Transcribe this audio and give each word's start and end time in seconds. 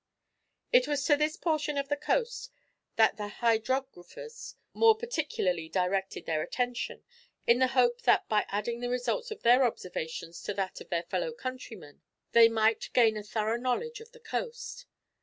It 0.73 0.87
was 0.87 1.05
to 1.05 1.15
this 1.15 1.37
portion 1.37 1.77
of 1.77 1.87
the 1.87 1.95
coast 1.95 2.49
that 2.95 3.17
the 3.17 3.27
hydrographers 3.27 4.55
more 4.73 4.97
particularly 4.97 5.69
directed 5.69 6.25
their 6.25 6.41
attention, 6.41 7.03
in 7.45 7.59
the 7.59 7.67
hope 7.67 8.01
that 8.01 8.27
by 8.27 8.47
adding 8.49 8.79
the 8.79 8.89
results 8.89 9.29
of 9.29 9.43
their 9.43 9.63
observations 9.63 10.41
to 10.41 10.55
that 10.55 10.81
of 10.81 10.89
their 10.89 11.03
fellow 11.03 11.31
countrymen 11.33 12.01
they 12.31 12.49
might 12.49 12.89
gain 12.93 13.15
a 13.15 13.21
thorough 13.21 13.57
knowledge 13.57 13.99
of 14.01 14.11
the 14.11 14.19
coast. 14.19 14.87